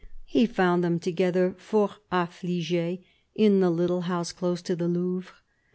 He 0.25 0.47
found 0.47 0.83
them 0.83 0.97
together," 0.99 1.53
fort 1.59 1.91
afflig6s," 2.11 3.03
in 3.35 3.59
the 3.59 3.69
little 3.69 4.01
house 4.01 4.31
close 4.31 4.63
to 4.63 4.75
the 4.75 4.87
Louvre. 4.87 5.35